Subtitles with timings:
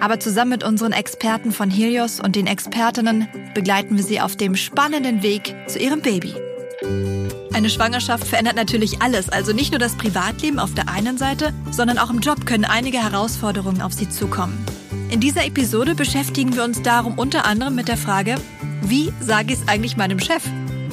[0.00, 4.54] Aber zusammen mit unseren Experten von Helios und den Expertinnen begleiten wir sie auf dem
[4.54, 6.34] spannenden Weg zu ihrem Baby.
[7.52, 11.98] Eine Schwangerschaft verändert natürlich alles, also nicht nur das Privatleben auf der einen Seite, sondern
[11.98, 14.64] auch im Job können einige Herausforderungen auf sie zukommen.
[15.10, 18.36] In dieser Episode beschäftigen wir uns darum unter anderem mit der Frage,
[18.82, 20.44] wie sage ich es eigentlich meinem Chef?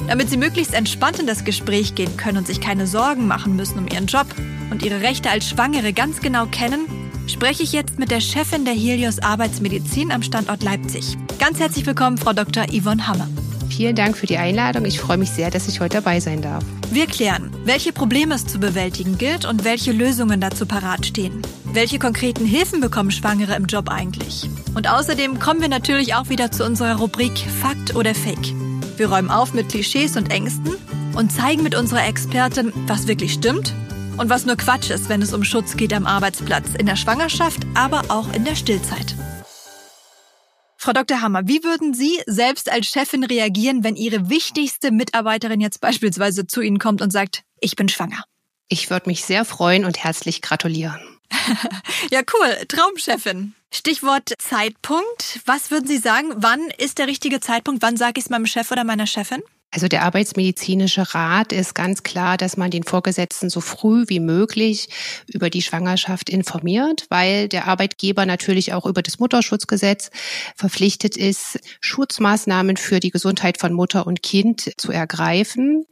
[0.08, 3.78] Damit Sie möglichst entspannt in das Gespräch gehen können und sich keine Sorgen machen müssen
[3.78, 4.26] um Ihren Job
[4.70, 6.86] und Ihre Rechte als Schwangere ganz genau kennen,
[7.26, 11.16] spreche ich jetzt mit der Chefin der Helios Arbeitsmedizin am Standort Leipzig.
[11.38, 12.66] Ganz herzlich willkommen, Frau Dr.
[12.66, 13.28] Yvonne Hammer.
[13.68, 14.84] Vielen Dank für die Einladung.
[14.84, 16.64] Ich freue mich sehr, dass ich heute dabei sein darf.
[16.90, 21.42] Wir klären, welche Probleme es zu bewältigen gilt und welche Lösungen dazu parat stehen.
[21.64, 24.48] Welche konkreten Hilfen bekommen Schwangere im Job eigentlich?
[24.74, 28.54] Und außerdem kommen wir natürlich auch wieder zu unserer Rubrik Fakt oder Fake.
[28.96, 30.76] Wir räumen auf mit Klischees und Ängsten
[31.14, 33.74] und zeigen mit unserer Expertin, was wirklich stimmt
[34.18, 37.60] und was nur Quatsch ist, wenn es um Schutz geht am Arbeitsplatz, in der Schwangerschaft,
[37.74, 39.14] aber auch in der Stillzeit.
[40.78, 41.20] Frau Dr.
[41.20, 46.60] Hammer, wie würden Sie selbst als Chefin reagieren, wenn Ihre wichtigste Mitarbeiterin jetzt beispielsweise zu
[46.60, 48.24] Ihnen kommt und sagt, ich bin schwanger?
[48.68, 51.00] Ich würde mich sehr freuen und herzlich gratulieren.
[52.10, 52.66] ja, cool.
[52.68, 53.54] Traumchefin.
[53.72, 55.40] Stichwort Zeitpunkt.
[55.44, 56.32] Was würden Sie sagen?
[56.36, 57.82] Wann ist der richtige Zeitpunkt?
[57.82, 59.42] Wann sage ich es meinem Chef oder meiner Chefin?
[59.72, 64.88] Also der Arbeitsmedizinische Rat ist ganz klar, dass man den Vorgesetzten so früh wie möglich
[65.26, 70.10] über die Schwangerschaft informiert, weil der Arbeitgeber natürlich auch über das Mutterschutzgesetz
[70.54, 75.84] verpflichtet ist, Schutzmaßnahmen für die Gesundheit von Mutter und Kind zu ergreifen.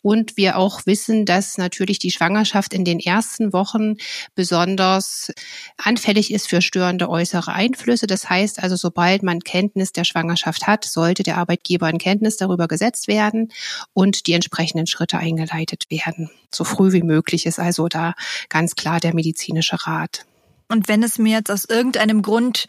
[0.00, 3.96] Und wir auch wissen, dass natürlich die Schwangerschaft in den ersten Wochen
[4.34, 5.30] besonders
[5.76, 8.06] anfällig ist für störende äußere Einflüsse.
[8.06, 12.66] Das heißt also, sobald man Kenntnis der Schwangerschaft hat, sollte der Arbeitgeber in Kenntnis darüber
[12.66, 13.52] gesetzt werden werden
[13.92, 16.30] und die entsprechenden Schritte eingeleitet werden.
[16.54, 18.14] So früh wie möglich ist also da
[18.48, 20.24] ganz klar der medizinische Rat.
[20.68, 22.66] Und wenn es mir jetzt aus irgendeinem Grund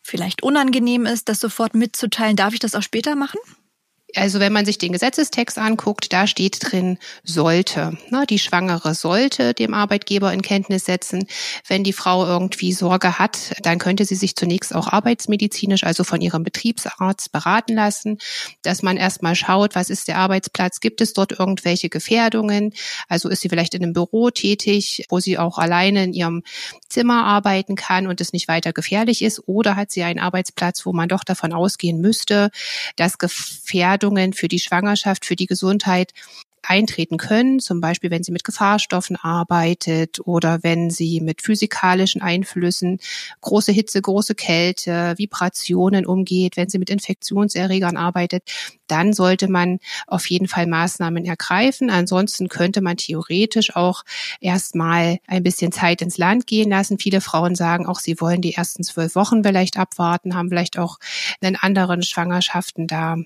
[0.00, 3.40] vielleicht unangenehm ist, das sofort mitzuteilen, darf ich das auch später machen?
[4.16, 7.96] Also wenn man sich den Gesetzestext anguckt, da steht drin sollte.
[8.28, 11.26] Die Schwangere sollte dem Arbeitgeber in Kenntnis setzen.
[11.68, 16.20] Wenn die Frau irgendwie Sorge hat, dann könnte sie sich zunächst auch arbeitsmedizinisch, also von
[16.20, 18.18] ihrem Betriebsarzt beraten lassen,
[18.62, 22.72] dass man erstmal schaut, was ist der Arbeitsplatz, gibt es dort irgendwelche Gefährdungen?
[23.08, 26.42] Also ist sie vielleicht in einem Büro tätig, wo sie auch alleine in ihrem
[26.88, 29.42] Zimmer arbeiten kann und es nicht weiter gefährlich ist?
[29.46, 32.50] Oder hat sie einen Arbeitsplatz, wo man doch davon ausgehen müsste,
[32.96, 36.12] dass Gefährdungen Gefährdungen für die Schwangerschaft, für die Gesundheit
[36.62, 42.98] eintreten können, zum Beispiel wenn sie mit Gefahrstoffen arbeitet oder wenn sie mit physikalischen Einflüssen,
[43.40, 48.42] große Hitze, große Kälte, Vibrationen umgeht, wenn sie mit Infektionserregern arbeitet,
[48.88, 51.88] dann sollte man auf jeden Fall Maßnahmen ergreifen.
[51.88, 54.04] Ansonsten könnte man theoretisch auch
[54.40, 56.98] erstmal ein bisschen Zeit ins Land gehen lassen.
[56.98, 60.98] Viele Frauen sagen auch, sie wollen die ersten zwölf Wochen vielleicht abwarten, haben vielleicht auch
[61.40, 63.16] in anderen Schwangerschaften da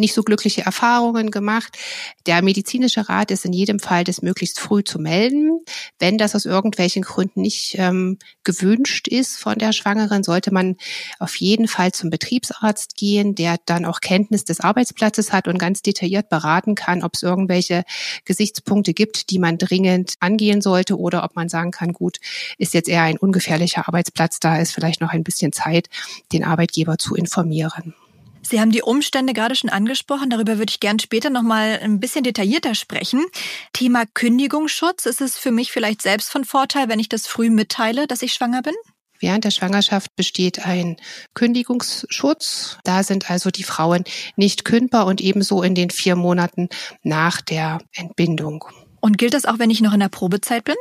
[0.00, 1.78] nicht so glückliche Erfahrungen gemacht.
[2.26, 5.60] Der medizinische Rat ist in jedem Fall, das möglichst früh zu melden.
[5.98, 10.76] Wenn das aus irgendwelchen Gründen nicht ähm, gewünscht ist von der Schwangeren, sollte man
[11.18, 15.82] auf jeden Fall zum Betriebsarzt gehen, der dann auch Kenntnis des Arbeitsplatzes hat und ganz
[15.82, 17.84] detailliert beraten kann, ob es irgendwelche
[18.24, 22.18] Gesichtspunkte gibt, die man dringend angehen sollte oder ob man sagen kann, gut,
[22.58, 25.88] ist jetzt eher ein ungefährlicher Arbeitsplatz, da ist vielleicht noch ein bisschen Zeit,
[26.32, 27.94] den Arbeitgeber zu informieren.
[28.42, 30.30] Sie haben die Umstände gerade schon angesprochen.
[30.30, 33.24] Darüber würde ich gern später noch mal ein bisschen detaillierter sprechen.
[33.72, 35.06] Thema Kündigungsschutz.
[35.06, 38.32] Ist es für mich vielleicht selbst von Vorteil, wenn ich das früh mitteile, dass ich
[38.32, 38.74] schwanger bin?
[39.20, 40.96] Während der Schwangerschaft besteht ein
[41.34, 42.78] Kündigungsschutz.
[42.84, 44.04] Da sind also die Frauen
[44.36, 46.70] nicht kündbar und ebenso in den vier Monaten
[47.02, 48.64] nach der Entbindung.
[49.00, 50.76] Und gilt das auch, wenn ich noch in der Probezeit bin?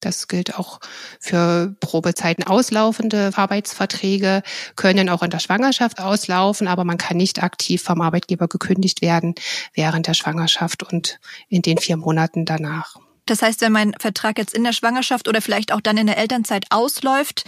[0.00, 0.80] Das gilt auch
[1.20, 4.42] für Probezeiten auslaufende Arbeitsverträge,
[4.76, 9.34] können auch in der Schwangerschaft auslaufen, aber man kann nicht aktiv vom Arbeitgeber gekündigt werden
[9.74, 11.18] während der Schwangerschaft und
[11.48, 12.96] in den vier Monaten danach.
[13.26, 16.16] Das heißt, wenn mein Vertrag jetzt in der Schwangerschaft oder vielleicht auch dann in der
[16.16, 17.44] Elternzeit ausläuft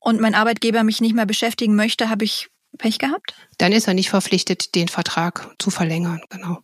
[0.00, 2.48] und mein Arbeitgeber mich nicht mehr beschäftigen möchte, habe ich
[2.78, 3.34] Pech gehabt?
[3.58, 6.58] Dann ist er nicht verpflichtet, den Vertrag zu verlängern, genau.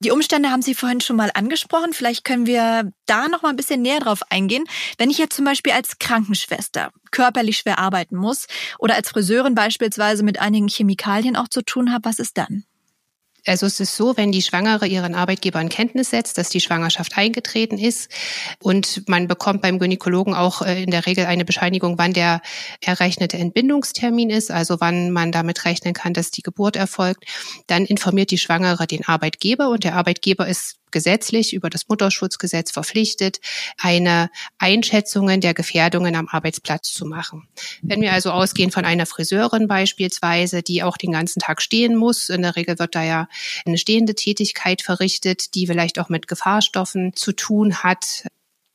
[0.00, 1.92] Die Umstände haben Sie vorhin schon mal angesprochen.
[1.92, 4.64] Vielleicht können wir da noch mal ein bisschen näher drauf eingehen.
[4.98, 8.46] Wenn ich jetzt zum Beispiel als Krankenschwester körperlich schwer arbeiten muss
[8.78, 12.64] oder als Friseurin beispielsweise mit einigen Chemikalien auch zu tun habe, was ist dann?
[13.46, 17.16] Also es ist so, wenn die Schwangere ihren Arbeitgeber in Kenntnis setzt, dass die Schwangerschaft
[17.16, 18.10] eingetreten ist
[18.60, 22.42] und man bekommt beim Gynäkologen auch äh, in der Regel eine Bescheinigung, wann der
[22.80, 27.24] errechnete Entbindungstermin ist, also wann man damit rechnen kann, dass die Geburt erfolgt,
[27.66, 33.40] dann informiert die Schwangere den Arbeitgeber und der Arbeitgeber ist gesetzlich über das Mutterschutzgesetz verpflichtet,
[33.78, 37.48] eine Einschätzungen der Gefährdungen am Arbeitsplatz zu machen.
[37.82, 42.28] Wenn wir also ausgehen von einer Friseurin beispielsweise, die auch den ganzen Tag stehen muss,
[42.28, 43.28] in der Regel wird da ja
[43.66, 48.24] eine stehende Tätigkeit verrichtet, die vielleicht auch mit Gefahrstoffen zu tun hat,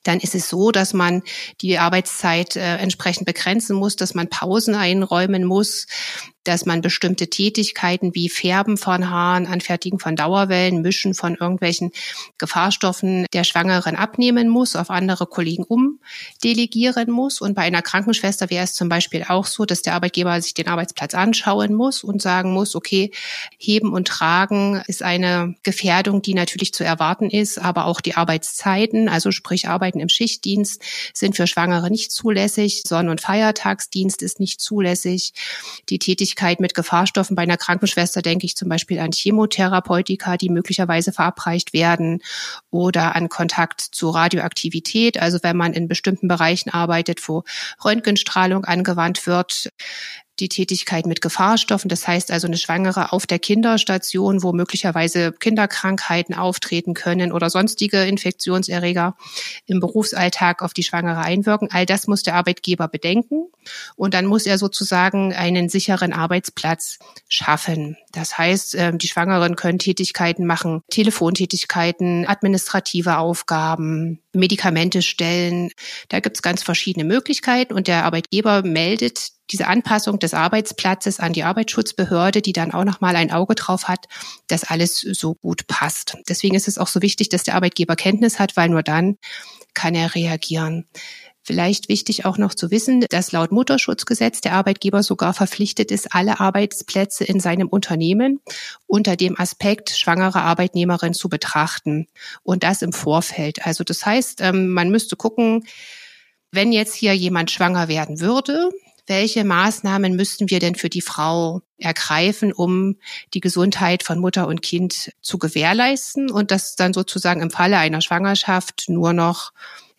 [0.03, 1.23] dann ist es so, dass man
[1.61, 5.87] die Arbeitszeit äh, entsprechend begrenzen muss, dass man Pausen einräumen muss,
[6.43, 11.91] dass man bestimmte Tätigkeiten wie Färben von Haaren, Anfertigen von Dauerwellen, Mischen von irgendwelchen
[12.37, 17.41] Gefahrstoffen der Schwangeren abnehmen muss, auf andere Kollegen umdelegieren muss.
[17.41, 20.67] Und bei einer Krankenschwester wäre es zum Beispiel auch so, dass der Arbeitgeber sich den
[20.67, 23.11] Arbeitsplatz anschauen muss und sagen muss, okay,
[23.57, 29.07] Heben und Tragen ist eine Gefährdung, die natürlich zu erwarten ist, aber auch die Arbeitszeiten,
[29.07, 30.81] also sprich Arbeiten im Schichtdienst,
[31.13, 32.83] sind für Schwangere nicht zulässig.
[32.85, 35.33] Sonn- und Feiertagsdienst ist nicht zulässig.
[35.89, 37.35] Die Tätigkeit Tätigkeit mit Gefahrstoffen.
[37.35, 42.21] Bei einer Krankenschwester denke ich zum Beispiel an Chemotherapeutika, die möglicherweise verabreicht werden
[42.71, 45.21] oder an Kontakt zu Radioaktivität.
[45.21, 47.43] Also wenn man in bestimmten Bereichen arbeitet, wo
[47.83, 49.69] Röntgenstrahlung angewandt wird,
[50.39, 51.89] die Tätigkeit mit Gefahrstoffen.
[51.89, 58.03] Das heißt also eine Schwangere auf der Kinderstation, wo möglicherweise Kinderkrankheiten auftreten können oder sonstige
[58.03, 59.15] Infektionserreger
[59.65, 61.69] im Berufsalltag auf die Schwangere einwirken.
[61.71, 63.47] All das muss der Arbeitgeber bedenken.
[63.95, 67.97] Und dann muss er sozusagen einen sicheren Arbeitsplatz schaffen.
[68.11, 75.71] Das heißt, ähm, die Schwangeren können Tätigkeiten machen, Telefontätigkeiten, administrative Aufgaben, Medikamente stellen.
[76.09, 81.31] Da gibt es ganz verschiedene Möglichkeiten und der Arbeitgeber meldet diese Anpassung des Arbeitsplatzes an
[81.31, 84.07] die Arbeitsschutzbehörde, die dann auch nochmal ein Auge drauf hat,
[84.47, 86.17] dass alles so gut passt.
[86.27, 89.17] Deswegen ist es auch so wichtig, dass der Arbeitgeber Kenntnis hat, weil nur dann
[89.75, 90.85] kann er reagieren.
[91.45, 96.39] Vielleicht wichtig auch noch zu wissen, dass laut Mutterschutzgesetz der Arbeitgeber sogar verpflichtet ist, alle
[96.39, 98.39] Arbeitsplätze in seinem Unternehmen
[98.87, 102.07] unter dem Aspekt schwangere Arbeitnehmerin zu betrachten.
[102.43, 103.65] Und das im Vorfeld.
[103.67, 105.65] Also das heißt, ähm, man müsste gucken,
[106.51, 108.69] wenn jetzt hier jemand schwanger werden würde,
[109.07, 112.97] welche Maßnahmen müssten wir denn für die Frau ergreifen, um
[113.33, 118.01] die Gesundheit von Mutter und Kind zu gewährleisten und das dann sozusagen im Falle einer
[118.01, 119.51] Schwangerschaft nur noch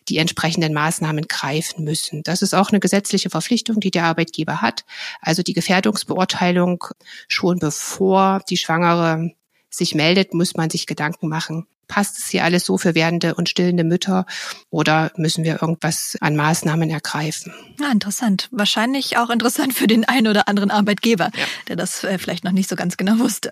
[0.07, 2.21] die entsprechenden Maßnahmen greifen müssen.
[2.23, 4.85] Das ist auch eine gesetzliche Verpflichtung, die der Arbeitgeber hat.
[5.21, 6.83] Also die Gefährdungsbeurteilung
[7.27, 9.31] schon bevor die Schwangere
[9.69, 13.49] sich meldet, muss man sich Gedanken machen, Passt es hier alles so für werdende und
[13.49, 14.25] stillende Mütter
[14.69, 17.53] oder müssen wir irgendwas an Maßnahmen ergreifen?
[17.79, 18.47] Ja, interessant.
[18.51, 21.45] Wahrscheinlich auch interessant für den einen oder anderen Arbeitgeber, ja.
[21.67, 23.51] der das äh, vielleicht noch nicht so ganz genau wusste.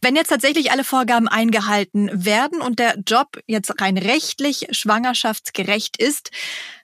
[0.00, 6.30] Wenn jetzt tatsächlich alle Vorgaben eingehalten werden und der Job jetzt rein rechtlich schwangerschaftsgerecht ist,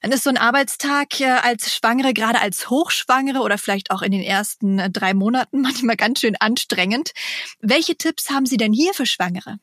[0.02, 1.08] dann ist so ein Arbeitstag
[1.42, 5.96] als Schwangere, gerade als Hochschwangere oder vielleicht auch in den ersten äh, drei Monaten manchmal
[5.96, 7.12] ganz schön anstrengend.
[7.60, 9.58] Welche Tipps haben Sie denn hier für Schwangere?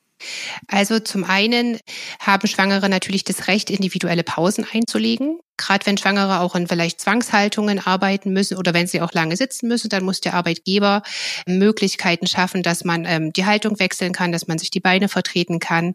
[0.68, 1.78] Also zum einen
[2.20, 7.78] haben Schwangere natürlich das Recht, individuelle Pausen einzulegen gerade wenn Schwangere auch in vielleicht Zwangshaltungen
[7.78, 11.02] arbeiten müssen oder wenn sie auch lange sitzen müssen, dann muss der Arbeitgeber
[11.46, 15.58] Möglichkeiten schaffen, dass man ähm, die Haltung wechseln kann, dass man sich die Beine vertreten
[15.58, 15.94] kann,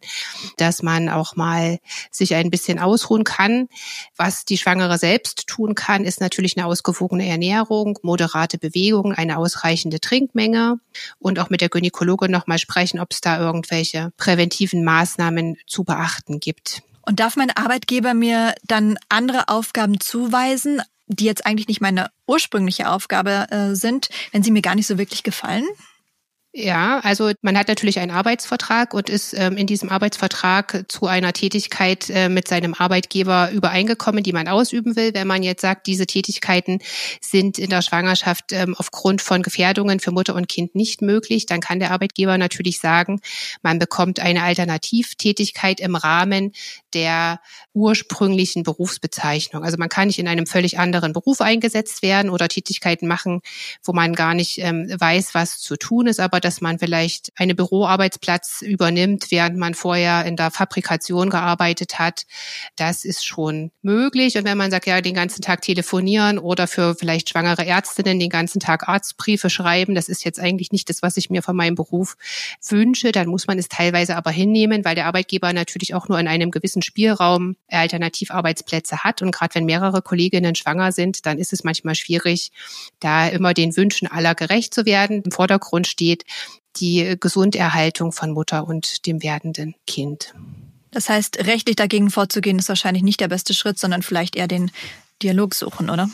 [0.58, 1.80] dass man auch mal
[2.12, 3.68] sich ein bisschen ausruhen kann.
[4.16, 10.00] Was die Schwangere selbst tun kann, ist natürlich eine ausgewogene Ernährung, moderate Bewegung, eine ausreichende
[10.00, 10.80] Trinkmenge
[11.20, 16.40] und auch mit der Gynäkologin nochmal sprechen, ob es da irgendwelche präventiven Maßnahmen zu beachten
[16.40, 16.84] gibt.
[17.08, 22.90] Und darf mein Arbeitgeber mir dann andere Aufgaben zuweisen, die jetzt eigentlich nicht meine ursprüngliche
[22.90, 25.64] Aufgabe äh, sind, wenn sie mir gar nicht so wirklich gefallen?
[26.60, 31.32] Ja, also man hat natürlich einen Arbeitsvertrag und ist ähm, in diesem Arbeitsvertrag zu einer
[31.32, 35.14] Tätigkeit äh, mit seinem Arbeitgeber übereingekommen, die man ausüben will.
[35.14, 36.80] Wenn man jetzt sagt, diese Tätigkeiten
[37.22, 41.62] sind in der Schwangerschaft ähm, aufgrund von Gefährdungen für Mutter und Kind nicht möglich, dann
[41.62, 43.22] kann der Arbeitgeber natürlich sagen,
[43.62, 46.54] man bekommt eine Alternativtätigkeit im Rahmen
[46.96, 47.40] der
[47.76, 49.64] ursprünglichen Berufsbezeichnung.
[49.64, 53.42] Also man kann nicht in einem völlig anderen Beruf eingesetzt werden oder Tätigkeiten machen,
[53.84, 57.58] wo man gar nicht ähm, weiß, was zu tun ist, aber dass man vielleicht einen
[57.58, 62.24] Büroarbeitsplatz übernimmt, während man vorher in der Fabrikation gearbeitet hat,
[62.78, 64.38] das ist schon möglich.
[64.38, 68.30] Und wenn man sagt, ja, den ganzen Tag telefonieren oder für vielleicht schwangere Ärztinnen den
[68.30, 71.76] ganzen Tag Arztbriefe schreiben, das ist jetzt eigentlich nicht das, was ich mir von meinem
[71.76, 72.16] Beruf
[72.70, 76.30] wünsche, dann muss man es teilweise aber hinnehmen, weil der Arbeitgeber natürlich auch nur in
[76.30, 79.22] einem gewissen Spielraum Alternativarbeitsplätze hat.
[79.22, 82.54] Und gerade wenn mehrere Kolleginnen schwanger sind, dann ist es manchmal schwierig,
[83.02, 85.24] da immer den Wünschen aller gerecht zu werden.
[85.24, 86.24] Im Vordergrund steht
[86.78, 90.34] die Gesunderhaltung von Mutter und dem werdenden Kind.
[90.92, 94.72] Das heißt, rechtlich dagegen vorzugehen, ist wahrscheinlich nicht der beste Schritt, sondern vielleicht eher den
[95.22, 96.10] Dialog suchen, oder?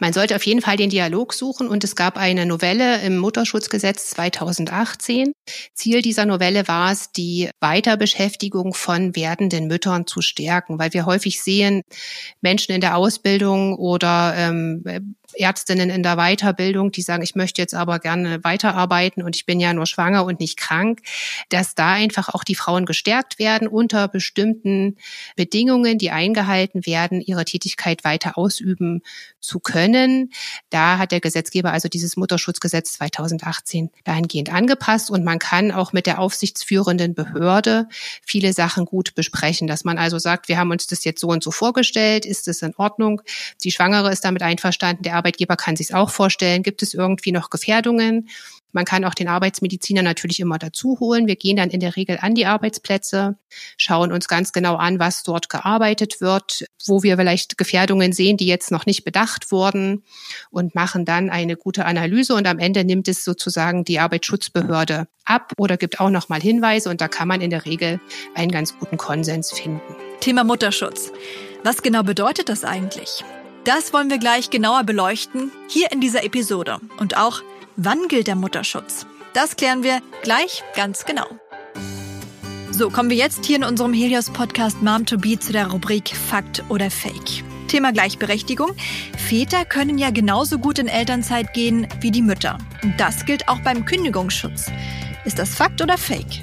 [0.00, 4.10] Man sollte auf jeden Fall den Dialog suchen und es gab eine Novelle im Mutterschutzgesetz
[4.10, 5.32] 2018.
[5.74, 11.42] Ziel dieser Novelle war es, die Weiterbeschäftigung von werdenden Müttern zu stärken, weil wir häufig
[11.42, 11.82] sehen,
[12.40, 17.74] Menschen in der Ausbildung oder ähm, Ärztinnen in der Weiterbildung, die sagen, ich möchte jetzt
[17.74, 21.00] aber gerne weiterarbeiten und ich bin ja nur schwanger und nicht krank,
[21.48, 24.96] dass da einfach auch die Frauen gestärkt werden, unter bestimmten
[25.36, 29.02] Bedingungen, die eingehalten werden, ihre Tätigkeit weiter ausüben
[29.40, 30.32] zu können.
[30.70, 36.06] Da hat der Gesetzgeber also dieses Mutterschutzgesetz 2018 dahingehend angepasst und man kann auch mit
[36.06, 37.88] der aufsichtsführenden Behörde
[38.24, 41.42] viele Sachen gut besprechen, dass man also sagt, wir haben uns das jetzt so und
[41.42, 43.22] so vorgestellt, ist es in Ordnung?
[43.64, 47.48] Die Schwangere ist damit einverstanden, der Arbeitgeber kann sich auch vorstellen, gibt es irgendwie noch
[47.48, 48.28] Gefährdungen?
[48.72, 51.26] Man kann auch den Arbeitsmediziner natürlich immer dazu holen.
[51.26, 53.36] Wir gehen dann in der Regel an die Arbeitsplätze,
[53.76, 58.46] schauen uns ganz genau an, was dort gearbeitet wird, wo wir vielleicht Gefährdungen sehen, die
[58.46, 60.02] jetzt noch nicht bedacht wurden
[60.50, 65.52] und machen dann eine gute Analyse und am Ende nimmt es sozusagen die Arbeitsschutzbehörde ab
[65.58, 68.00] oder gibt auch noch mal Hinweise und da kann man in der Regel
[68.34, 69.80] einen ganz guten Konsens finden.
[70.20, 71.12] Thema Mutterschutz.
[71.62, 73.22] Was genau bedeutet das eigentlich?
[73.64, 76.80] Das wollen wir gleich genauer beleuchten, hier in dieser Episode.
[76.98, 77.42] Und auch,
[77.76, 79.06] wann gilt der Mutterschutz?
[79.34, 81.26] Das klären wir gleich ganz genau.
[82.72, 86.08] So, kommen wir jetzt hier in unserem Helios Podcast Mom to Be zu der Rubrik
[86.08, 87.44] Fakt oder Fake.
[87.68, 88.72] Thema Gleichberechtigung.
[89.16, 92.58] Väter können ja genauso gut in Elternzeit gehen wie die Mütter.
[92.82, 94.72] Und das gilt auch beim Kündigungsschutz.
[95.24, 96.40] Ist das Fakt oder Fake?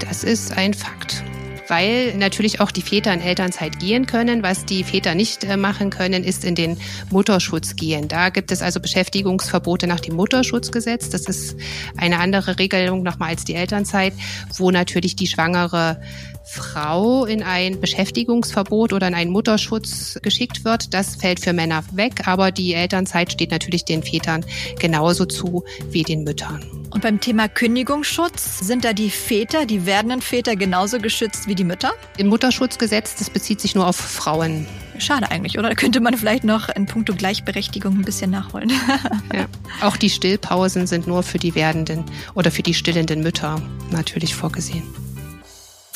[0.00, 1.24] Das ist ein Fakt
[1.68, 4.42] weil natürlich auch die Väter in Elternzeit gehen können.
[4.42, 6.78] Was die Väter nicht äh, machen können, ist in den
[7.10, 8.08] Mutterschutz gehen.
[8.08, 11.10] Da gibt es also Beschäftigungsverbote nach dem Mutterschutzgesetz.
[11.10, 11.56] Das ist
[11.96, 14.12] eine andere Regelung nochmal als die Elternzeit,
[14.56, 16.00] wo natürlich die schwangere
[16.44, 20.94] Frau in ein Beschäftigungsverbot oder in einen Mutterschutz geschickt wird.
[20.94, 24.44] Das fällt für Männer weg, aber die Elternzeit steht natürlich den Vätern
[24.78, 26.75] genauso zu wie den Müttern.
[26.90, 31.64] Und beim Thema Kündigungsschutz sind da die Väter, die werdenden Väter genauso geschützt wie die
[31.64, 31.92] Mütter?
[32.16, 34.66] Im Mutterschutzgesetz, das bezieht sich nur auf Frauen.
[34.98, 35.68] Schade eigentlich, oder?
[35.68, 38.70] Da könnte man vielleicht noch in puncto Gleichberechtigung ein bisschen nachholen.
[39.34, 39.46] ja.
[39.86, 44.82] Auch die Stillpausen sind nur für die werdenden oder für die stillenden Mütter natürlich vorgesehen.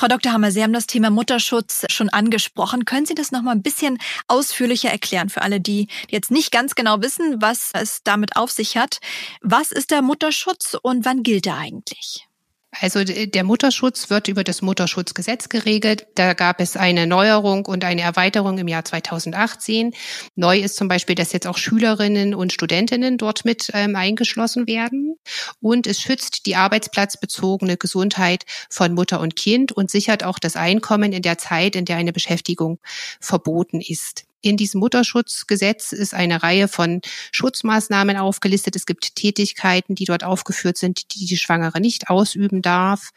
[0.00, 0.32] Frau Dr.
[0.32, 2.86] Hammer, Sie haben das Thema Mutterschutz schon angesprochen.
[2.86, 6.74] Können Sie das noch mal ein bisschen ausführlicher erklären für alle, die jetzt nicht ganz
[6.74, 9.00] genau wissen, was es damit auf sich hat?
[9.42, 12.29] Was ist der Mutterschutz und wann gilt er eigentlich?
[12.72, 16.06] Also der Mutterschutz wird über das Mutterschutzgesetz geregelt.
[16.14, 19.92] Da gab es eine Neuerung und eine Erweiterung im Jahr 2018.
[20.36, 25.16] Neu ist zum Beispiel, dass jetzt auch Schülerinnen und Studentinnen dort mit ähm, eingeschlossen werden.
[25.60, 31.12] Und es schützt die arbeitsplatzbezogene Gesundheit von Mutter und Kind und sichert auch das Einkommen
[31.12, 32.78] in der Zeit, in der eine Beschäftigung
[33.20, 34.29] verboten ist.
[34.42, 38.74] In diesem Mutterschutzgesetz ist eine Reihe von Schutzmaßnahmen aufgelistet.
[38.74, 43.10] Es gibt Tätigkeiten, die dort aufgeführt sind, die die Schwangere nicht ausüben darf.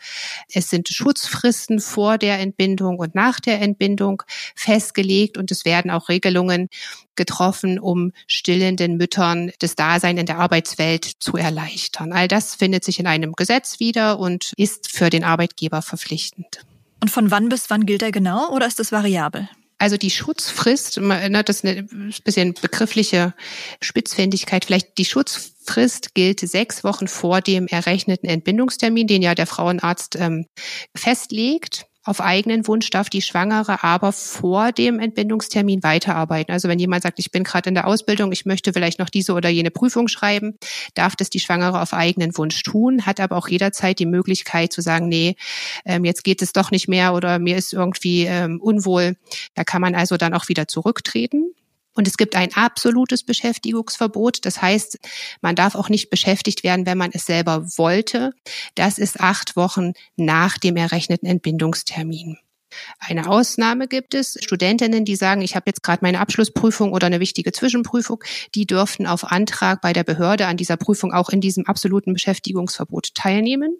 [0.51, 4.23] Es sind Schutzfristen vor der Entbindung und nach der Entbindung
[4.55, 6.67] festgelegt und es werden auch Regelungen
[7.15, 12.11] getroffen, um stillenden Müttern das Dasein in der Arbeitswelt zu erleichtern.
[12.11, 16.65] All das findet sich in einem Gesetz wieder und ist für den Arbeitgeber verpflichtend.
[16.99, 19.47] Und von wann bis wann gilt er genau oder ist das variabel?
[19.83, 21.83] Also die Schutzfrist, ne, das ist eine
[22.23, 23.33] bisschen begriffliche
[23.81, 30.15] Spitzfindigkeit, vielleicht die Schutzfrist gilt sechs Wochen vor dem errechneten Entbindungstermin, den ja der Frauenarzt
[30.15, 30.45] ähm,
[30.95, 31.87] festlegt.
[32.05, 36.51] Auf eigenen Wunsch darf die Schwangere aber vor dem Entbindungstermin weiterarbeiten.
[36.51, 39.33] Also wenn jemand sagt, ich bin gerade in der Ausbildung, ich möchte vielleicht noch diese
[39.33, 40.57] oder jene Prüfung schreiben,
[40.95, 44.81] darf das die Schwangere auf eigenen Wunsch tun, hat aber auch jederzeit die Möglichkeit zu
[44.81, 45.35] sagen, nee,
[45.85, 49.15] ähm, jetzt geht es doch nicht mehr oder mir ist irgendwie ähm, unwohl.
[49.55, 51.53] Da kann man also dann auch wieder zurücktreten.
[51.95, 54.45] Und es gibt ein absolutes Beschäftigungsverbot.
[54.45, 54.99] Das heißt,
[55.41, 58.33] man darf auch nicht beschäftigt werden, wenn man es selber wollte.
[58.75, 62.37] Das ist acht Wochen nach dem errechneten Entbindungstermin.
[62.99, 64.37] Eine Ausnahme gibt es.
[64.41, 68.23] Studentinnen, die sagen, ich habe jetzt gerade meine Abschlussprüfung oder eine wichtige Zwischenprüfung,
[68.55, 73.13] die dürften auf Antrag bei der Behörde an dieser Prüfung auch in diesem absoluten Beschäftigungsverbot
[73.13, 73.77] teilnehmen.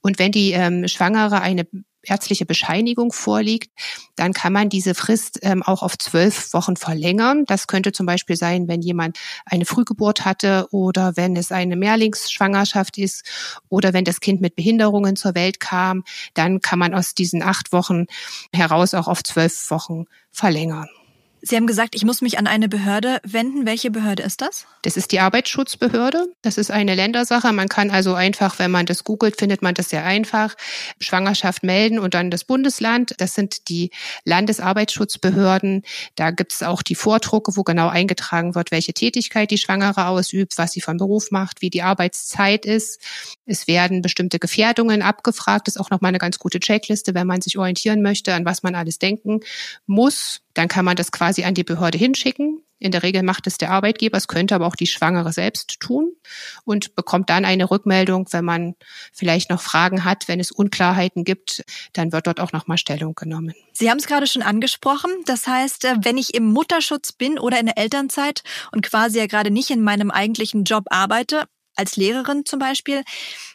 [0.00, 1.66] Und wenn die ähm, Schwangere eine
[2.10, 3.70] ärztliche Bescheinigung vorliegt,
[4.16, 7.44] dann kann man diese Frist ähm, auch auf zwölf Wochen verlängern.
[7.46, 12.98] Das könnte zum Beispiel sein, wenn jemand eine Frühgeburt hatte oder wenn es eine Mehrlingsschwangerschaft
[12.98, 13.24] ist
[13.68, 17.72] oder wenn das Kind mit Behinderungen zur Welt kam, dann kann man aus diesen acht
[17.72, 18.06] Wochen
[18.54, 20.88] heraus auch auf zwölf Wochen verlängern.
[21.40, 23.64] Sie haben gesagt, ich muss mich an eine Behörde wenden.
[23.64, 24.66] Welche Behörde ist das?
[24.82, 26.26] Das ist die Arbeitsschutzbehörde.
[26.42, 27.52] Das ist eine Ländersache.
[27.52, 30.56] Man kann also einfach, wenn man das googelt, findet man das sehr einfach.
[31.00, 33.14] Schwangerschaft melden und dann das Bundesland.
[33.18, 33.90] Das sind die
[34.24, 35.82] Landesarbeitsschutzbehörden.
[36.16, 40.58] Da gibt es auch die Vordrucke, wo genau eingetragen wird, welche Tätigkeit die Schwangere ausübt,
[40.58, 43.00] was sie von Beruf macht, wie die Arbeitszeit ist.
[43.46, 45.68] Es werden bestimmte Gefährdungen abgefragt.
[45.68, 48.62] Das ist auch nochmal eine ganz gute Checkliste, wenn man sich orientieren möchte, an was
[48.62, 49.40] man alles denken
[49.86, 50.40] muss.
[50.58, 52.64] Dann kann man das quasi an die Behörde hinschicken.
[52.80, 56.10] In der Regel macht es der Arbeitgeber, es könnte aber auch die Schwangere selbst tun
[56.64, 58.74] und bekommt dann eine Rückmeldung, wenn man
[59.12, 61.62] vielleicht noch Fragen hat, wenn es Unklarheiten gibt,
[61.92, 63.54] dann wird dort auch nochmal Stellung genommen.
[63.72, 65.12] Sie haben es gerade schon angesprochen.
[65.26, 69.26] Das heißt, äh, wenn ich im Mutterschutz bin oder in der Elternzeit und quasi ja
[69.26, 71.44] gerade nicht in meinem eigentlichen Job arbeite,
[71.76, 73.04] als Lehrerin zum Beispiel,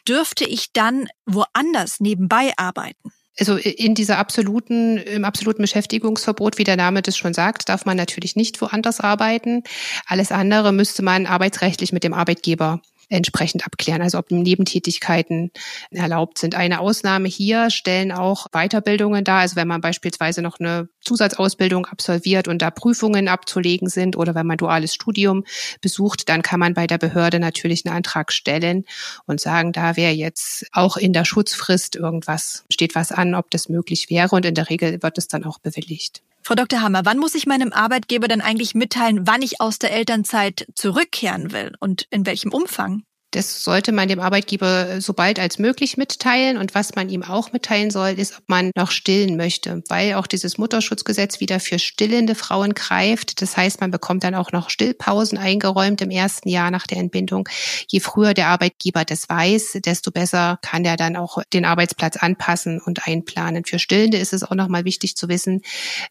[0.08, 3.12] dürfte ich dann woanders nebenbei arbeiten?
[3.38, 7.96] Also in dieser absoluten, im absoluten Beschäftigungsverbot, wie der Name das schon sagt, darf man
[7.96, 9.64] natürlich nicht woanders arbeiten.
[10.06, 15.50] Alles andere müsste man arbeitsrechtlich mit dem Arbeitgeber entsprechend abklären, also ob Nebentätigkeiten
[15.90, 16.54] erlaubt sind.
[16.54, 22.48] Eine Ausnahme hier stellen auch Weiterbildungen dar, also wenn man beispielsweise noch eine Zusatzausbildung absolviert
[22.48, 25.44] und da Prüfungen abzulegen sind oder wenn man duales Studium
[25.80, 28.84] besucht, dann kann man bei der Behörde natürlich einen Antrag stellen
[29.26, 33.68] und sagen, da wäre jetzt auch in der Schutzfrist irgendwas, steht was an, ob das
[33.68, 36.22] möglich wäre und in der Regel wird es dann auch bewilligt.
[36.46, 36.82] Frau Dr.
[36.82, 41.52] Hammer, wann muss ich meinem Arbeitgeber denn eigentlich mitteilen, wann ich aus der Elternzeit zurückkehren
[41.52, 43.04] will und in welchem Umfang?
[43.34, 46.56] Das sollte man dem Arbeitgeber so bald als möglich mitteilen.
[46.56, 50.28] Und was man ihm auch mitteilen soll, ist, ob man noch stillen möchte, weil auch
[50.28, 53.42] dieses Mutterschutzgesetz wieder für stillende Frauen greift.
[53.42, 57.48] Das heißt, man bekommt dann auch noch Stillpausen eingeräumt im ersten Jahr nach der Entbindung.
[57.88, 62.80] Je früher der Arbeitgeber das weiß, desto besser kann er dann auch den Arbeitsplatz anpassen
[62.80, 63.64] und einplanen.
[63.64, 65.62] Für Stillende ist es auch nochmal wichtig zu wissen,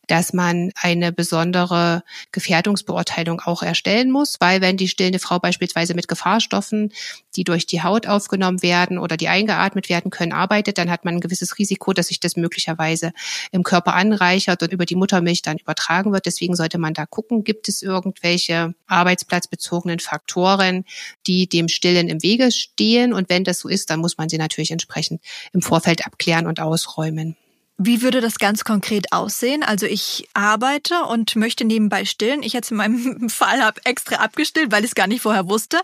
[0.07, 2.03] dass man eine besondere
[2.33, 6.91] Gefährdungsbeurteilung auch erstellen muss, weil wenn die stillende Frau beispielsweise mit Gefahrstoffen
[7.35, 11.15] die durch die Haut aufgenommen werden oder die eingeatmet werden können, arbeitet, dann hat man
[11.15, 13.13] ein gewisses Risiko, dass sich das möglicherweise
[13.51, 16.25] im Körper anreichert und über die Muttermilch dann übertragen wird.
[16.25, 20.85] Deswegen sollte man da gucken, gibt es irgendwelche arbeitsplatzbezogenen Faktoren,
[21.27, 23.13] die dem Stillen im Wege stehen.
[23.13, 25.21] Und wenn das so ist, dann muss man sie natürlich entsprechend
[25.53, 27.35] im Vorfeld abklären und ausräumen.
[27.77, 29.63] Wie würde das ganz konkret aussehen?
[29.63, 32.43] Also ich arbeite und möchte nebenbei stillen.
[32.43, 35.79] Ich jetzt in meinem Fall habe extra abgestillt, weil ich es gar nicht vorher wusste.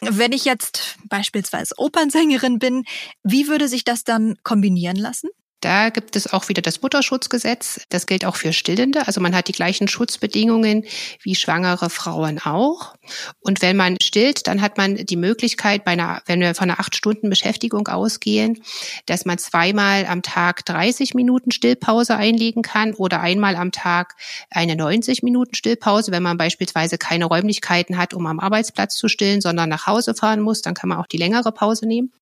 [0.00, 2.84] Wenn ich jetzt beispielsweise Opernsängerin bin,
[3.22, 5.28] wie würde sich das dann kombinieren lassen?
[5.64, 7.80] Da gibt es auch wieder das Mutterschutzgesetz.
[7.88, 9.06] Das gilt auch für Stillende.
[9.06, 10.84] Also man hat die gleichen Schutzbedingungen
[11.22, 12.94] wie schwangere Frauen auch.
[13.40, 16.80] Und wenn man stillt, dann hat man die Möglichkeit, bei einer, wenn wir von einer
[16.80, 18.62] acht Stunden Beschäftigung ausgehen,
[19.06, 24.16] dass man zweimal am Tag 30 Minuten Stillpause einlegen kann oder einmal am Tag
[24.50, 26.12] eine 90 Minuten Stillpause.
[26.12, 30.40] Wenn man beispielsweise keine Räumlichkeiten hat, um am Arbeitsplatz zu stillen, sondern nach Hause fahren
[30.40, 32.12] muss, dann kann man auch die längere Pause nehmen.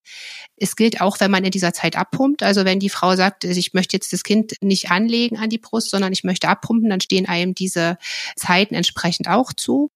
[0.56, 2.44] Es gilt auch, wenn man in dieser Zeit abpumpt.
[2.44, 5.90] Also wenn die Frau sagt, ich möchte jetzt das Kind nicht anlegen an die Brust,
[5.90, 7.98] sondern ich möchte abpumpen, dann stehen einem diese
[8.36, 9.90] Zeiten entsprechend auch zu.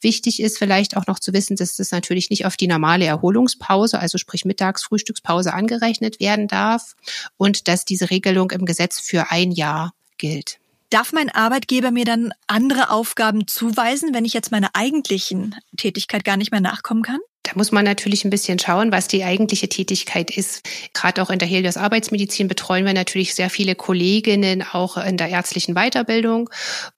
[0.00, 3.98] Wichtig ist vielleicht auch noch zu wissen, dass das natürlich nicht auf die normale Erholungspause,
[3.98, 6.94] also sprich Mittags-, Frühstückspause angerechnet werden darf
[7.36, 10.58] und dass diese Regelung im Gesetz für ein Jahr gilt.
[10.90, 16.38] Darf mein Arbeitgeber mir dann andere Aufgaben zuweisen, wenn ich jetzt meiner eigentlichen Tätigkeit gar
[16.38, 17.20] nicht mehr nachkommen kann?
[17.48, 20.68] Da muss man natürlich ein bisschen schauen, was die eigentliche Tätigkeit ist.
[20.92, 25.28] Gerade auch in der Helios Arbeitsmedizin betreuen wir natürlich sehr viele Kolleginnen auch in der
[25.28, 26.50] ärztlichen Weiterbildung.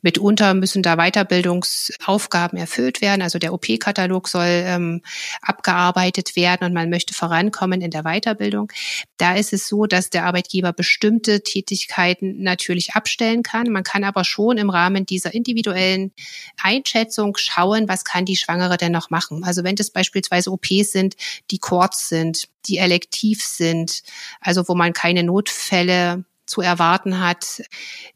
[0.03, 3.23] Mitunter müssen da Weiterbildungsaufgaben erfüllt werden.
[3.23, 5.03] Also der OP-Katalog soll ähm,
[5.43, 8.73] abgearbeitet werden und man möchte vorankommen in der Weiterbildung.
[9.19, 13.69] Da ist es so, dass der Arbeitgeber bestimmte Tätigkeiten natürlich abstellen kann.
[13.69, 16.13] Man kann aber schon im Rahmen dieser individuellen
[16.61, 19.45] Einschätzung schauen, was kann die Schwangere denn noch machen.
[19.45, 21.17] Also wenn das beispielsweise beispielsweise OPs sind,
[21.51, 24.03] die kurz sind, die elektiv sind,
[24.41, 27.63] also wo man keine Notfälle zu erwarten hat,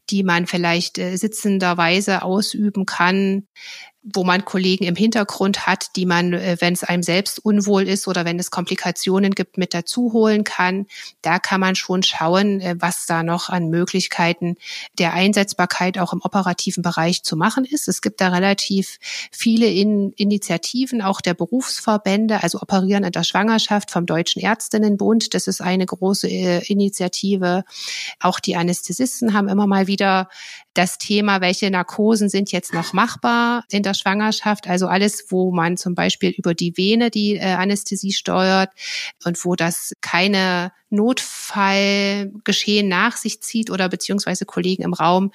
[0.09, 3.47] die man vielleicht äh, sitzenderweise ausüben kann,
[4.13, 8.07] wo man Kollegen im Hintergrund hat, die man, äh, wenn es einem selbst unwohl ist
[8.07, 10.85] oder wenn es Komplikationen gibt, mit dazu holen kann.
[11.23, 14.57] Da kann man schon schauen, äh, was da noch an Möglichkeiten
[14.99, 17.87] der Einsetzbarkeit auch im operativen Bereich zu machen ist.
[17.87, 18.99] Es gibt da relativ
[19.31, 25.33] viele in Initiativen, auch der Berufsverbände, also Operieren in der Schwangerschaft vom Deutschen Ärztinnenbund.
[25.33, 27.63] Das ist eine große Initiative.
[28.19, 30.27] Auch die Anästhesisten haben immer mal wieder wieder
[30.75, 34.67] das Thema, welche Narkosen sind jetzt noch machbar in der Schwangerschaft.
[34.67, 38.69] Also alles, wo man zum Beispiel über die Vene die äh, Anästhesie steuert
[39.23, 45.31] und wo das keine Notfallgeschehen nach sich zieht oder beziehungsweise Kollegen im Raum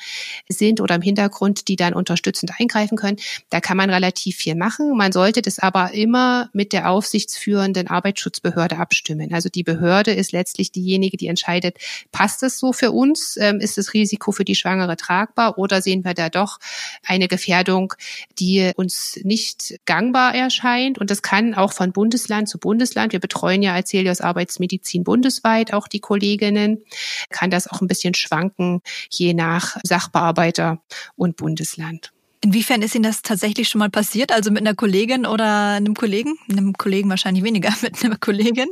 [0.49, 3.19] sind oder im Hintergrund, die dann unterstützend eingreifen können.
[3.51, 4.97] Da kann man relativ viel machen.
[4.97, 9.35] Man sollte das aber immer mit der aufsichtsführenden Arbeitsschutzbehörde abstimmen.
[9.35, 11.79] Also die Behörde ist letztlich diejenige, die entscheidet,
[12.13, 13.37] passt das so für uns?
[13.41, 16.59] Ähm, ist das Risiko für die Schwangere tragbar oder sehen wir da doch
[17.05, 17.95] eine Gefährdung,
[18.39, 20.99] die uns nicht gangbar erscheint?
[20.99, 23.13] Und das kann auch von Bundesland zu Bundesland.
[23.13, 26.83] Wir betreuen ja als Helios Arbeitsmedizin bundesweit bundesweit auch die Kolleginnen,
[27.31, 30.83] kann das auch ein bisschen schwanken, je nach Sachbearbeiter
[31.17, 32.13] und Bundesland.
[32.43, 34.33] Inwiefern ist Ihnen das tatsächlich schon mal passiert?
[34.33, 36.37] Also mit einer Kollegin oder einem Kollegen?
[36.51, 38.69] Einem Kollegen wahrscheinlich weniger, mit einer Kollegin.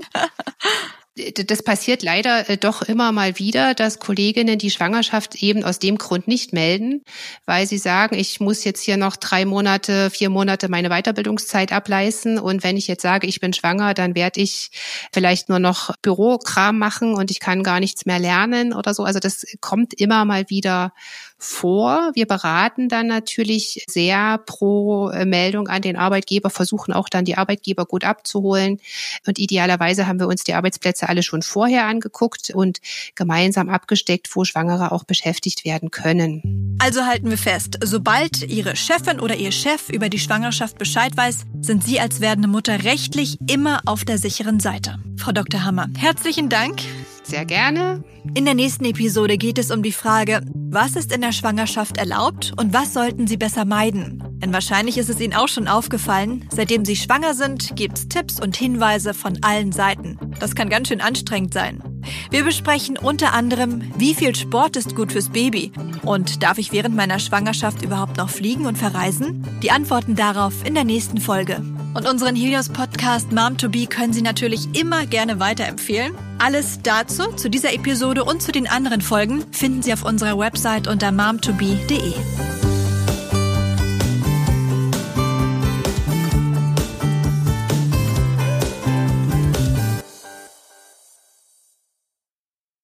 [1.47, 5.99] Das passiert leider äh, doch immer mal wieder, dass Kolleginnen die Schwangerschaft eben aus dem
[5.99, 7.03] Grund nicht melden,
[7.47, 12.39] weil sie sagen, ich muss jetzt hier noch drei Monate, vier Monate meine Weiterbildungszeit ableisten
[12.39, 14.71] und wenn ich jetzt sage, ich bin schwanger, dann werde ich
[15.13, 19.05] vielleicht nur noch Bürokram machen und ich kann gar nichts mehr lernen oder so.
[19.05, 20.93] Also das kommt immer mal wieder
[21.39, 22.11] vor.
[22.15, 27.37] Wir beraten dann natürlich sehr pro äh, Meldung an den Arbeitgeber, versuchen auch dann die
[27.37, 28.81] Arbeitgeber gut abzuholen.
[29.27, 32.81] Und idealerweise haben wir uns die Arbeitsplätze alle schon vorher angeguckt und
[33.15, 36.77] gemeinsam abgesteckt, wo Schwangere auch beschäftigt werden können.
[36.81, 41.45] Also halten wir fest, sobald Ihre Chefin oder Ihr Chef über die Schwangerschaft Bescheid weiß,
[41.61, 44.99] sind Sie als werdende Mutter rechtlich immer auf der sicheren Seite.
[45.17, 45.65] Frau Dr.
[45.65, 46.83] Hammer, herzlichen Dank.
[47.29, 48.03] Sehr gerne.
[48.35, 52.55] In der nächsten Episode geht es um die Frage, was ist in der Schwangerschaft erlaubt
[52.57, 54.23] und was sollten Sie besser meiden?
[54.39, 58.41] Denn wahrscheinlich ist es Ihnen auch schon aufgefallen, seitdem Sie schwanger sind, gibt es Tipps
[58.41, 60.19] und Hinweise von allen Seiten.
[60.41, 61.83] Das kann ganz schön anstrengend sein.
[62.31, 65.71] Wir besprechen unter anderem, wie viel Sport ist gut fürs Baby
[66.07, 69.47] und darf ich während meiner Schwangerschaft überhaupt noch fliegen und verreisen?
[69.63, 71.63] Die Antworten darauf in der nächsten Folge.
[71.93, 76.15] Und unseren Helios Podcast Mom to Be können Sie natürlich immer gerne weiterempfehlen.
[76.39, 80.87] Alles dazu, zu dieser Episode und zu den anderen Folgen finden Sie auf unserer Website
[80.87, 82.15] unter momtobe.de.